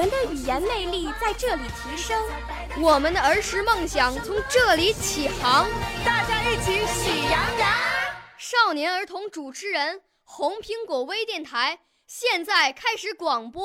[0.00, 2.18] 我们的语言魅力在这里提升，
[2.82, 5.68] 我们的儿时梦想从这里起航。
[6.06, 7.68] 大家一起喜羊羊。
[8.38, 13.62] 少年儿童主持人，红苹果微电台现在开始广播。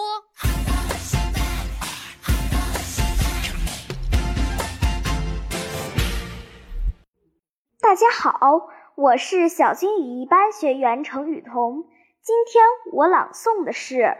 [7.79, 11.85] 大家好，我是小金语一班学员程雨桐。
[12.21, 13.95] 今天我朗诵的是《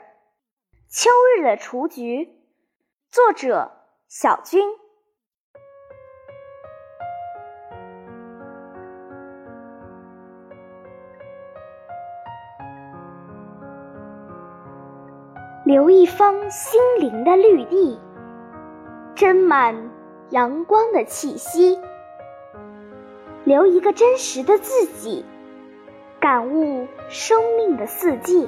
[0.98, 2.24] 秋日的雏菊》，
[3.12, 3.70] 作者
[4.08, 4.64] 小军。
[15.66, 18.00] 留一方心灵的绿地，
[19.18, 19.92] 斟满
[20.30, 21.78] 阳光的气息。
[23.44, 25.26] 留一个真实的自己，
[26.22, 28.48] 感悟生命的四季。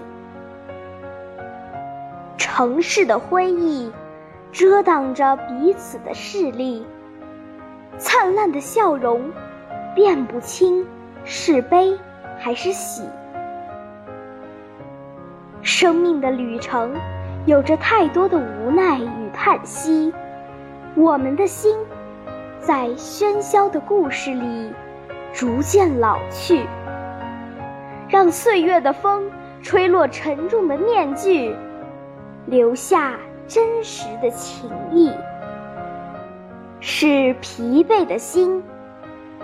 [2.58, 3.92] 城市的灰翳
[4.52, 6.84] 遮挡着彼此的视力，
[8.00, 9.32] 灿烂的笑容
[9.94, 10.84] 辨不清
[11.24, 11.96] 是悲
[12.40, 13.04] 还是喜。
[15.62, 16.96] 生命的旅程
[17.46, 20.12] 有着太多的无奈与叹息，
[20.96, 21.78] 我们的心
[22.60, 24.74] 在喧嚣的故事里。
[25.32, 26.66] 逐渐老去，
[28.10, 29.30] 让岁月的风
[29.62, 31.56] 吹落沉重的面具，
[32.48, 35.12] 留下真实的情谊。
[36.80, 38.64] 使疲惫的心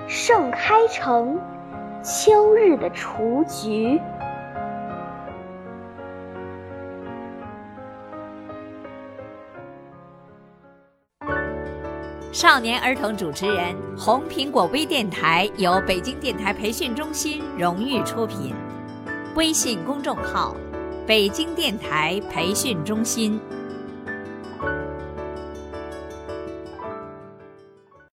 [0.08, 1.40] 盛开成
[2.04, 4.00] 秋日的雏菊。
[12.32, 18.54] 少年儿童主持人，红苹果微电台由北京电台培训中心荣誉出品，
[19.36, 20.56] 微信公众号：
[21.06, 23.38] 北京电台培训中心。